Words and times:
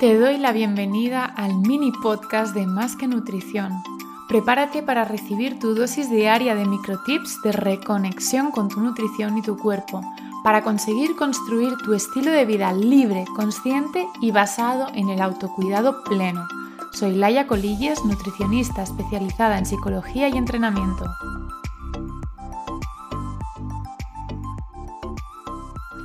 Te 0.00 0.18
doy 0.18 0.38
la 0.38 0.52
bienvenida 0.52 1.26
al 1.26 1.58
mini 1.58 1.92
podcast 1.92 2.54
de 2.54 2.66
Más 2.66 2.96
que 2.96 3.06
Nutrición. 3.06 3.82
Prepárate 4.28 4.82
para 4.82 5.04
recibir 5.04 5.58
tu 5.58 5.74
dosis 5.74 6.10
diaria 6.10 6.54
de 6.54 6.64
microtips 6.64 7.42
de 7.42 7.52
reconexión 7.52 8.50
con 8.50 8.70
tu 8.70 8.80
nutrición 8.80 9.36
y 9.36 9.42
tu 9.42 9.58
cuerpo, 9.58 10.00
para 10.42 10.62
conseguir 10.62 11.16
construir 11.16 11.76
tu 11.84 11.92
estilo 11.92 12.30
de 12.30 12.46
vida 12.46 12.72
libre, 12.72 13.26
consciente 13.36 14.08
y 14.22 14.30
basado 14.30 14.86
en 14.94 15.10
el 15.10 15.20
autocuidado 15.20 16.02
pleno. 16.04 16.48
Soy 16.92 17.16
Laia 17.16 17.46
Colilles, 17.46 18.02
nutricionista 18.02 18.82
especializada 18.82 19.58
en 19.58 19.66
psicología 19.66 20.30
y 20.30 20.38
entrenamiento. 20.38 21.04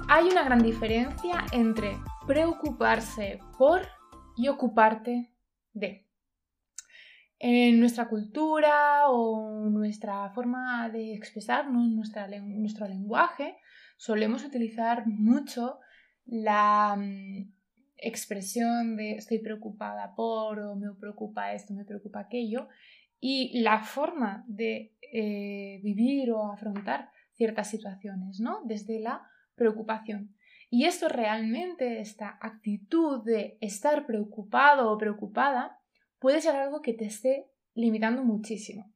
Hay 0.09 0.27
una 0.27 0.43
gran 0.43 0.61
diferencia 0.61 1.45
entre 1.53 1.97
preocuparse 2.27 3.39
por 3.57 3.81
y 4.35 4.47
ocuparte 4.47 5.31
de. 5.73 6.05
En 7.37 7.79
nuestra 7.79 8.07
cultura 8.07 9.09
o 9.09 9.69
nuestra 9.69 10.29
forma 10.31 10.89
de 10.89 11.13
expresarnos, 11.13 11.87
nuestra, 11.89 12.27
nuestro 12.27 12.87
lenguaje, 12.87 13.57
solemos 13.97 14.43
utilizar 14.43 15.05
mucho 15.05 15.79
la 16.25 16.95
mm, 16.97 17.51
expresión 17.97 18.95
de 18.95 19.13
estoy 19.17 19.39
preocupada 19.39 20.15
por 20.15 20.59
o 20.59 20.75
me 20.75 20.93
preocupa 20.93 21.53
esto, 21.53 21.73
me 21.73 21.85
preocupa 21.85 22.21
aquello 22.21 22.69
y 23.19 23.61
la 23.61 23.83
forma 23.83 24.43
de 24.47 24.95
eh, 25.01 25.79
vivir 25.83 26.31
o 26.31 26.51
afrontar 26.51 27.09
ciertas 27.33 27.69
situaciones, 27.69 28.39
¿no? 28.39 28.61
Desde 28.65 28.99
la 28.99 29.27
preocupación. 29.55 30.35
Y 30.69 30.85
esto 30.85 31.07
realmente, 31.07 31.99
esta 31.99 32.37
actitud 32.41 33.23
de 33.23 33.57
estar 33.61 34.05
preocupado 34.05 34.91
o 34.91 34.97
preocupada, 34.97 35.79
puede 36.19 36.41
ser 36.41 36.55
algo 36.55 36.81
que 36.81 36.93
te 36.93 37.05
esté 37.05 37.47
limitando 37.73 38.23
muchísimo. 38.23 38.91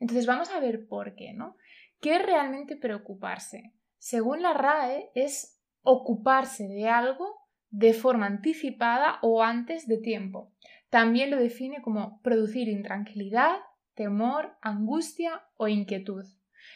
Entonces 0.00 0.26
vamos 0.26 0.50
a 0.50 0.60
ver 0.60 0.86
por 0.86 1.14
qué, 1.14 1.32
¿no? 1.32 1.56
¿Qué 2.00 2.16
es 2.16 2.26
realmente 2.26 2.76
preocuparse? 2.76 3.72
Según 3.98 4.42
la 4.42 4.52
RAE, 4.52 5.10
es 5.14 5.60
ocuparse 5.82 6.68
de 6.68 6.88
algo 6.88 7.46
de 7.70 7.94
forma 7.94 8.26
anticipada 8.26 9.18
o 9.22 9.42
antes 9.42 9.86
de 9.86 9.98
tiempo. 9.98 10.52
También 10.90 11.30
lo 11.30 11.36
define 11.36 11.82
como 11.82 12.20
producir 12.22 12.68
intranquilidad, 12.68 13.56
temor, 13.94 14.56
angustia 14.60 15.42
o 15.56 15.68
inquietud. 15.68 16.24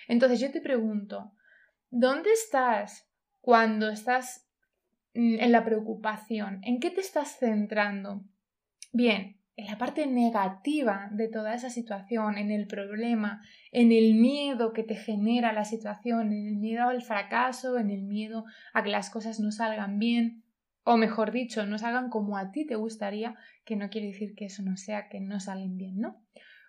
Entonces 0.08 0.40
yo 0.40 0.50
te 0.50 0.60
pregunto, 0.60 1.32
¿dónde 1.90 2.32
estás 2.32 3.09
cuando 3.40 3.88
estás 3.88 4.48
mm, 5.14 5.40
en 5.40 5.52
la 5.52 5.64
preocupación? 5.64 6.60
¿En 6.64 6.80
qué 6.80 6.90
te 6.90 7.00
estás 7.00 7.38
centrando? 7.38 8.24
Bien, 8.92 9.40
en 9.56 9.66
la 9.66 9.76
parte 9.76 10.06
negativa 10.06 11.08
de 11.12 11.28
toda 11.28 11.54
esa 11.54 11.68
situación, 11.68 12.38
en 12.38 12.50
el 12.50 12.66
problema, 12.66 13.42
en 13.72 13.92
el 13.92 14.14
miedo 14.14 14.72
que 14.72 14.82
te 14.82 14.94
genera 14.94 15.52
la 15.52 15.64
situación, 15.64 16.32
en 16.32 16.48
el 16.48 16.56
miedo 16.56 16.88
al 16.88 17.02
fracaso, 17.02 17.78
en 17.78 17.90
el 17.90 18.02
miedo 18.02 18.44
a 18.72 18.82
que 18.82 18.90
las 18.90 19.10
cosas 19.10 19.38
no 19.38 19.52
salgan 19.52 19.98
bien, 19.98 20.44
o 20.82 20.96
mejor 20.96 21.30
dicho, 21.30 21.66
no 21.66 21.78
salgan 21.78 22.08
como 22.08 22.38
a 22.38 22.52
ti 22.52 22.66
te 22.66 22.76
gustaría, 22.76 23.36
que 23.64 23.76
no 23.76 23.90
quiere 23.90 24.08
decir 24.08 24.34
que 24.34 24.46
eso 24.46 24.62
no 24.62 24.76
sea 24.76 25.08
que 25.08 25.20
no 25.20 25.40
salen 25.40 25.76
bien, 25.76 26.00
¿no? 26.00 26.24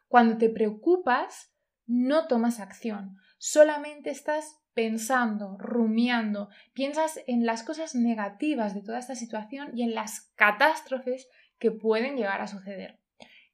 Cuando 0.08 0.38
te 0.38 0.50
preocupas, 0.50 1.54
no 1.86 2.28
tomas 2.28 2.60
acción, 2.60 3.18
solamente 3.38 4.10
estás 4.10 4.61
pensando, 4.74 5.58
rumiando, 5.58 6.50
piensas 6.74 7.20
en 7.28 7.46
las 7.46 7.64
cosas 7.64 7.96
negativas 7.96 8.74
de 8.74 8.82
toda 8.82 9.00
esta 9.00 9.16
situación 9.16 9.78
y 9.78 9.84
en 9.84 9.94
las 9.94 10.32
catástrofes 10.36 11.28
que 11.60 11.72
pueden 11.72 12.16
llegar 12.16 12.42
a 12.42 12.48
suceder. 12.48 13.00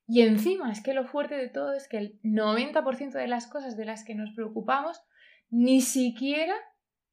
Y 0.08 0.22
encima 0.22 0.72
es 0.72 0.82
que 0.82 0.94
lo 0.94 1.06
fuerte 1.06 1.36
de 1.36 1.50
todo 1.50 1.74
es 1.74 1.88
que 1.88 1.98
el 1.98 2.22
90% 2.22 3.12
de 3.12 3.28
las 3.28 3.48
cosas 3.48 3.76
de 3.76 3.86
las 3.86 4.06
que 4.06 4.16
nos 4.16 4.32
preocupamos 4.34 5.02
ni 5.50 5.82
siquiera 5.82 6.56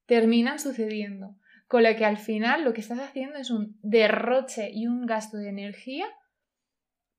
terminan 0.07 0.59
sucediendo. 0.59 1.37
Con 1.67 1.83
lo 1.83 1.97
que 1.97 2.05
al 2.05 2.19
final 2.19 2.62
lo 2.62 2.73
que 2.73 2.83
estás 2.83 3.01
haciendo 3.01 3.39
es 3.39 3.51
un 3.51 3.78
derroche 3.83 4.71
y 4.73 4.87
un 4.87 5.07
gasto 5.07 5.39
de 5.39 5.49
energía 5.49 6.07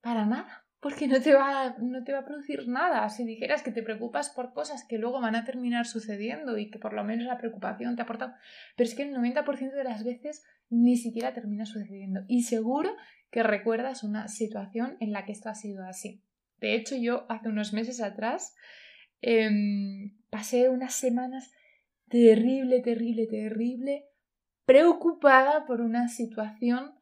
para 0.01 0.25
nada 0.25 0.64
porque 0.85 1.07
no 1.07 1.19
te, 1.19 1.33
va, 1.33 1.75
no 1.79 2.03
te 2.03 2.13
va 2.13 2.19
a 2.19 2.25
producir 2.25 2.67
nada. 2.67 3.09
Si 3.09 3.25
dijeras 3.25 3.63
que 3.63 3.71
te 3.71 3.81
preocupas 3.81 4.29
por 4.29 4.53
cosas 4.53 4.85
que 4.87 4.99
luego 4.99 5.19
van 5.19 5.35
a 5.35 5.43
terminar 5.43 5.87
sucediendo 5.87 6.59
y 6.59 6.69
que 6.69 6.77
por 6.77 6.93
lo 6.93 7.03
menos 7.03 7.25
la 7.25 7.39
preocupación 7.39 7.95
te 7.95 8.03
ha 8.03 8.05
aportado, 8.05 8.35
pero 8.77 8.87
es 8.87 8.93
que 8.93 9.01
el 9.01 9.15
90% 9.15 9.71
de 9.71 9.83
las 9.83 10.03
veces 10.03 10.43
ni 10.69 10.95
siquiera 10.95 11.33
termina 11.33 11.65
sucediendo. 11.65 12.21
Y 12.27 12.43
seguro 12.43 12.95
que 13.31 13.41
recuerdas 13.41 14.03
una 14.03 14.27
situación 14.27 14.95
en 14.99 15.11
la 15.11 15.25
que 15.25 15.31
esto 15.31 15.49
ha 15.49 15.55
sido 15.55 15.83
así. 15.87 16.21
De 16.59 16.75
hecho, 16.75 16.95
yo 16.95 17.25
hace 17.29 17.49
unos 17.49 17.73
meses 17.73 17.99
atrás 17.99 18.53
em, 19.21 20.15
pasé 20.29 20.69
unas 20.69 20.93
semanas 20.93 21.51
terrible, 22.09 22.81
terrible, 22.81 23.25
terrible, 23.25 24.05
preocupada 24.67 25.65
por 25.65 25.81
una 25.81 26.09
situación 26.09 26.93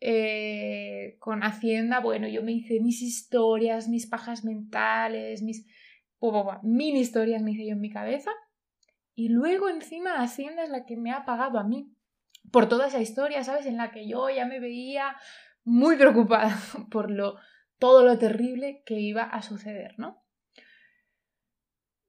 eh, 0.00 1.16
con 1.18 1.42
Hacienda, 1.42 2.00
bueno, 2.00 2.28
yo 2.28 2.42
me 2.42 2.52
hice 2.52 2.80
mis 2.80 3.02
historias, 3.02 3.88
mis 3.88 4.06
pajas 4.06 4.44
mentales, 4.44 5.42
mis 5.42 5.66
mil 6.62 6.96
historias 6.96 7.42
me 7.42 7.52
hice 7.52 7.66
yo 7.66 7.72
en 7.72 7.80
mi 7.80 7.90
cabeza. 7.90 8.30
Y 9.14 9.28
luego 9.28 9.68
encima 9.68 10.20
Hacienda 10.20 10.64
es 10.64 10.70
la 10.70 10.84
que 10.84 10.96
me 10.96 11.12
ha 11.12 11.24
pagado 11.24 11.58
a 11.58 11.64
mí 11.64 11.94
por 12.52 12.68
toda 12.68 12.88
esa 12.88 13.00
historia, 13.00 13.42
¿sabes? 13.44 13.66
En 13.66 13.76
la 13.76 13.90
que 13.90 14.06
yo 14.06 14.28
ya 14.28 14.44
me 14.44 14.60
veía 14.60 15.16
muy 15.64 15.96
preocupada 15.96 16.56
por 16.90 17.10
lo, 17.10 17.36
todo 17.78 18.04
lo 18.04 18.18
terrible 18.18 18.82
que 18.84 19.00
iba 19.00 19.22
a 19.22 19.42
suceder, 19.42 19.94
¿no? 19.98 20.22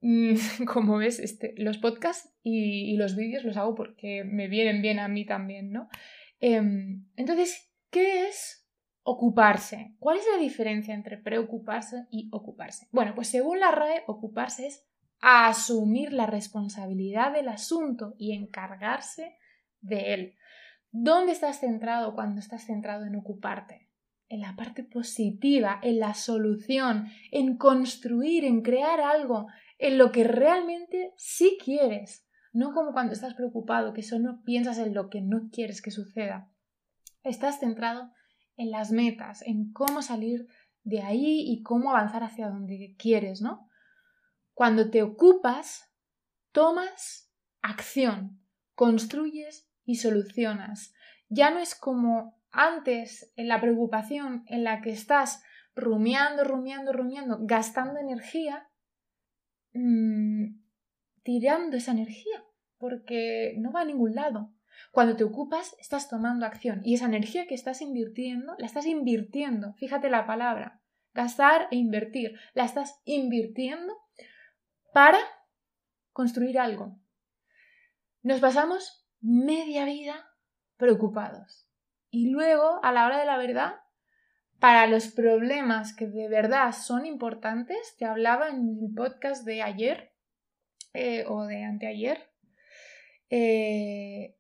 Mm, 0.02 0.36
como 0.74 0.98
ves, 0.98 1.20
este, 1.20 1.54
los 1.58 1.78
podcasts 1.78 2.34
y, 2.44 2.94
y 2.94 2.98
los 2.98 3.16
vídeos 3.16 3.44
los 3.44 3.58
hago 3.58 3.76
porque 3.76 4.24
me 4.26 4.48
vienen 4.48 4.82
bien 4.82 5.00
a 5.00 5.08
mí 5.08 5.26
también, 5.26 5.72
¿no? 5.72 5.90
Em, 6.40 7.06
entonces, 7.16 7.67
¿Qué 7.90 8.28
es 8.28 8.68
ocuparse? 9.04 9.96
¿Cuál 10.00 10.18
es 10.18 10.26
la 10.32 10.42
diferencia 10.42 10.94
entre 10.94 11.18
preocuparse 11.18 12.06
y 12.12 12.30
ocuparse? 12.32 12.88
Bueno, 12.92 13.14
pues 13.16 13.30
según 13.30 13.60
la 13.60 13.72
RAE, 13.72 14.04
ocuparse 14.08 14.68
es 14.68 14.86
asumir 15.22 16.14
la 16.14 16.26
responsabilidad 16.26 17.34
del 17.34 17.48
asunto 17.48 18.14
y 18.18 18.34
encargarse 18.34 19.38
de 19.82 20.14
él. 20.14 20.36
¿Dónde 20.92 21.32
estás 21.32 21.60
centrado 21.60 22.14
cuando 22.16 22.40
estás 22.40 22.66
centrado 22.66 23.06
en 23.06 23.16
ocuparte? 23.16 23.90
En 24.30 24.42
la 24.42 24.56
parte 24.58 24.84
positiva, 24.84 25.80
en 25.82 26.00
la 26.00 26.14
solución, 26.14 27.08
en 27.32 27.58
construir, 27.58 28.44
en 28.44 28.62
crear 28.62 29.00
algo, 29.00 29.48
en 29.80 29.98
lo 29.98 30.12
que 30.12 30.26
realmente 30.26 31.14
sí 31.16 31.58
quieres. 31.64 32.28
No 32.52 32.74
como 32.74 32.92
cuando 32.92 33.14
estás 33.14 33.36
preocupado, 33.36 33.94
que 33.94 34.04
solo 34.04 34.42
piensas 34.44 34.78
en 34.80 34.94
lo 34.94 35.10
que 35.10 35.22
no 35.22 35.50
quieres 35.52 35.82
que 35.82 35.92
suceda. 35.92 36.50
Estás 37.28 37.60
centrado 37.60 38.12
en 38.56 38.72
las 38.72 38.92
metas, 38.92 39.42
en 39.44 39.72
cómo 39.72 40.02
salir 40.02 40.48
de 40.84 41.02
ahí 41.02 41.44
y 41.46 41.62
cómo 41.64 41.92
avanzar 41.92 42.24
hacia 42.24 42.50
donde 42.50 42.96
quieres, 42.98 43.42
¿no? 43.42 43.70
Cuando 44.54 44.90
te 44.90 45.04
ocupas, 45.04 45.92
tomas 46.52 47.32
acción, 47.62 48.40
construyes 48.74 49.70
y 49.84 49.96
solucionas. 49.96 50.94
Ya 51.30 51.52
no 51.52 51.60
es 51.60 51.76
como 51.76 52.40
antes 52.52 53.32
en 53.36 53.48
la 53.48 53.60
preocupación 53.60 54.44
en 54.48 54.64
la 54.64 54.82
que 54.82 54.92
estás 54.92 55.44
rumiando, 55.76 56.44
rumiando, 56.44 56.92
rumiando, 56.94 57.38
gastando 57.42 58.00
energía, 58.00 58.68
mmm, 59.74 60.60
tirando 61.24 61.78
esa 61.78 61.92
energía, 61.92 62.44
porque 62.78 63.56
no 63.58 63.72
va 63.72 63.82
a 63.82 63.86
ningún 63.86 64.16
lado. 64.16 64.54
Cuando 64.98 65.16
te 65.16 65.24
ocupas, 65.24 65.76
estás 65.80 66.10
tomando 66.10 66.48
acción 66.48 66.82
y 66.84 66.96
esa 66.96 67.06
energía 67.06 67.46
que 67.46 67.54
estás 67.54 67.84
invirtiendo, 67.84 68.56
la 68.58 68.66
estás 68.66 68.88
invirtiendo. 68.88 69.76
Fíjate 69.76 70.10
la 70.10 70.26
palabra, 70.26 70.82
gastar 71.14 71.68
e 71.70 71.76
invertir. 71.76 72.40
La 72.56 72.66
estás 72.66 73.00
invirtiendo 73.06 73.96
para 74.94 75.20
construir 76.14 76.58
algo. 76.58 76.98
Nos 78.24 78.40
pasamos 78.40 79.08
media 79.22 79.86
vida 79.86 80.32
preocupados. 80.78 81.70
Y 82.10 82.32
luego, 82.32 82.84
a 82.84 82.92
la 82.92 83.06
hora 83.06 83.20
de 83.20 83.26
la 83.26 83.38
verdad, 83.38 83.76
para 84.58 84.88
los 84.88 85.10
problemas 85.10 85.96
que 85.96 86.08
de 86.08 86.28
verdad 86.28 86.72
son 86.72 87.06
importantes, 87.06 87.96
te 88.00 88.06
hablaba 88.06 88.50
en 88.50 88.80
el 88.82 88.96
podcast 88.96 89.46
de 89.46 89.62
ayer 89.62 90.12
eh, 90.96 91.24
o 91.28 91.46
de 91.46 91.66
anteayer, 91.66 92.32
eh, 93.30 94.37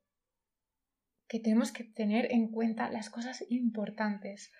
que 1.28 1.40
tenemos 1.40 1.72
que 1.72 1.84
tener 1.84 2.32
en 2.32 2.50
cuenta 2.50 2.90
las 2.90 3.10
cosas 3.10 3.46
importantes 3.50 4.52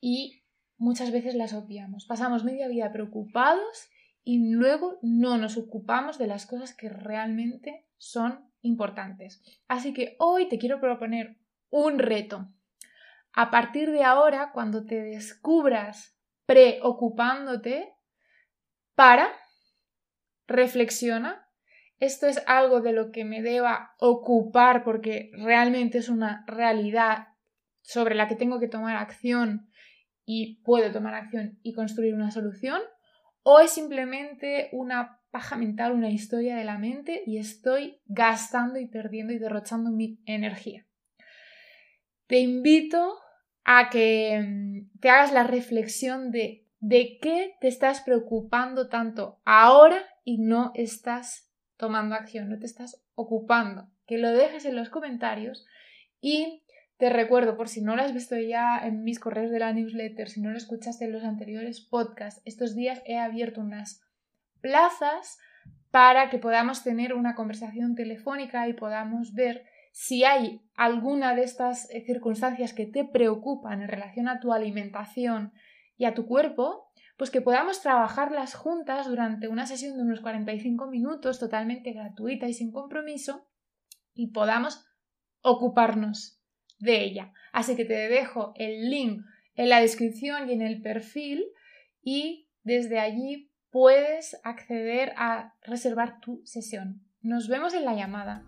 y 0.00 0.44
muchas 0.78 1.10
veces 1.10 1.34
las 1.34 1.52
obviamos. 1.52 2.06
Pasamos 2.06 2.44
media 2.44 2.68
vida 2.68 2.92
preocupados 2.92 3.88
y 4.24 4.50
luego 4.50 4.98
no 5.02 5.38
nos 5.38 5.56
ocupamos 5.56 6.18
de 6.18 6.26
las 6.26 6.46
cosas 6.46 6.74
que 6.74 6.88
realmente 6.88 7.86
son 7.96 8.50
importantes. 8.60 9.42
Así 9.68 9.92
que 9.92 10.16
hoy 10.18 10.48
te 10.48 10.58
quiero 10.58 10.80
proponer 10.80 11.38
un 11.70 11.98
reto. 11.98 12.48
a 13.38 13.50
partir 13.50 13.90
de 13.90 14.02
ahora, 14.02 14.50
cuando 14.54 14.86
te 14.86 15.02
descubras 15.02 16.16
preocupándote, 16.46 17.92
para, 18.94 19.30
reflexiona, 20.46 21.45
esto 21.98 22.26
es 22.26 22.42
algo 22.46 22.80
de 22.80 22.92
lo 22.92 23.10
que 23.10 23.24
me 23.24 23.42
deba 23.42 23.94
ocupar 23.98 24.84
porque 24.84 25.30
realmente 25.34 25.98
es 25.98 26.08
una 26.08 26.44
realidad 26.46 27.28
sobre 27.82 28.14
la 28.14 28.28
que 28.28 28.36
tengo 28.36 28.60
que 28.60 28.68
tomar 28.68 28.96
acción 28.96 29.70
y 30.24 30.60
puedo 30.64 30.92
tomar 30.92 31.14
acción 31.14 31.58
y 31.62 31.72
construir 31.72 32.14
una 32.14 32.32
solución, 32.32 32.80
o 33.42 33.60
es 33.60 33.70
simplemente 33.70 34.70
una 34.72 35.20
paja 35.30 35.56
mental, 35.56 35.92
una 35.92 36.10
historia 36.10 36.56
de 36.56 36.64
la 36.64 36.78
mente 36.78 37.22
y 37.26 37.38
estoy 37.38 38.00
gastando 38.06 38.80
y 38.80 38.86
perdiendo 38.86 39.32
y 39.32 39.38
derrochando 39.38 39.90
mi 39.90 40.20
energía. 40.26 40.84
Te 42.26 42.40
invito 42.40 43.18
a 43.62 43.88
que 43.88 44.40
mm, 44.40 44.98
te 44.98 45.10
hagas 45.10 45.32
la 45.32 45.44
reflexión 45.44 46.32
de 46.32 46.66
de 46.80 47.18
qué 47.20 47.56
te 47.60 47.68
estás 47.68 48.02
preocupando 48.02 48.88
tanto 48.88 49.40
ahora 49.44 50.04
y 50.24 50.38
no 50.38 50.72
estás 50.74 51.50
tomando 51.76 52.14
acción, 52.14 52.48
no 52.48 52.58
te 52.58 52.66
estás 52.66 53.02
ocupando. 53.14 53.88
Que 54.06 54.18
lo 54.18 54.32
dejes 54.32 54.64
en 54.64 54.76
los 54.76 54.88
comentarios 54.88 55.66
y 56.20 56.62
te 56.98 57.10
recuerdo, 57.10 57.56
por 57.56 57.68
si 57.68 57.82
no 57.82 57.94
lo 57.94 58.02
has 58.02 58.14
visto 58.14 58.38
ya 58.38 58.78
en 58.78 59.04
mis 59.04 59.20
correos 59.20 59.50
de 59.50 59.58
la 59.58 59.72
newsletter, 59.72 60.30
si 60.30 60.40
no 60.40 60.50
lo 60.50 60.56
escuchaste 60.56 61.04
en 61.04 61.12
los 61.12 61.24
anteriores 61.24 61.80
podcasts, 61.80 62.40
estos 62.46 62.74
días 62.74 63.02
he 63.04 63.18
abierto 63.18 63.60
unas 63.60 64.02
plazas 64.62 65.38
para 65.90 66.30
que 66.30 66.38
podamos 66.38 66.82
tener 66.82 67.12
una 67.12 67.34
conversación 67.34 67.94
telefónica 67.94 68.66
y 68.68 68.72
podamos 68.72 69.34
ver 69.34 69.64
si 69.92 70.24
hay 70.24 70.60
alguna 70.74 71.34
de 71.34 71.42
estas 71.42 71.88
eh, 71.90 72.02
circunstancias 72.04 72.72
que 72.72 72.86
te 72.86 73.04
preocupan 73.04 73.82
en 73.82 73.88
relación 73.88 74.28
a 74.28 74.40
tu 74.40 74.52
alimentación 74.52 75.52
y 75.96 76.04
a 76.04 76.14
tu 76.14 76.26
cuerpo, 76.26 76.90
pues 77.16 77.30
que 77.30 77.40
podamos 77.40 77.80
trabajarlas 77.80 78.54
juntas 78.54 79.06
durante 79.06 79.48
una 79.48 79.66
sesión 79.66 79.96
de 79.96 80.02
unos 80.02 80.20
45 80.20 80.86
minutos 80.88 81.38
totalmente 81.38 81.92
gratuita 81.92 82.46
y 82.48 82.54
sin 82.54 82.72
compromiso 82.72 83.46
y 84.14 84.28
podamos 84.28 84.84
ocuparnos 85.40 86.40
de 86.78 87.02
ella. 87.02 87.32
Así 87.52 87.76
que 87.76 87.84
te 87.84 87.94
dejo 87.94 88.52
el 88.56 88.90
link 88.90 89.22
en 89.54 89.68
la 89.70 89.80
descripción 89.80 90.48
y 90.48 90.52
en 90.52 90.62
el 90.62 90.82
perfil 90.82 91.44
y 92.02 92.48
desde 92.62 92.98
allí 92.98 93.50
puedes 93.70 94.38
acceder 94.44 95.12
a 95.16 95.54
reservar 95.62 96.20
tu 96.20 96.42
sesión. 96.44 97.02
Nos 97.20 97.48
vemos 97.48 97.74
en 97.74 97.84
la 97.84 97.94
llamada. 97.94 98.44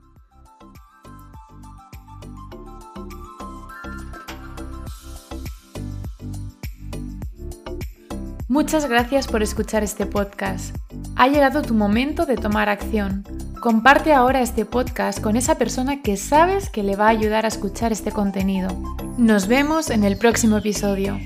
Muchas 8.50 8.88
gracias 8.88 9.28
por 9.28 9.42
escuchar 9.42 9.84
este 9.84 10.06
podcast. 10.06 10.74
Ha 11.16 11.28
llegado 11.28 11.60
tu 11.60 11.74
momento 11.74 12.24
de 12.24 12.36
tomar 12.36 12.70
acción. 12.70 13.22
Comparte 13.60 14.14
ahora 14.14 14.40
este 14.40 14.64
podcast 14.64 15.20
con 15.20 15.36
esa 15.36 15.58
persona 15.58 16.00
que 16.00 16.16
sabes 16.16 16.70
que 16.70 16.82
le 16.82 16.96
va 16.96 17.08
a 17.08 17.10
ayudar 17.10 17.44
a 17.44 17.48
escuchar 17.48 17.92
este 17.92 18.10
contenido. 18.10 18.70
Nos 19.18 19.48
vemos 19.48 19.90
en 19.90 20.02
el 20.02 20.16
próximo 20.16 20.56
episodio. 20.56 21.18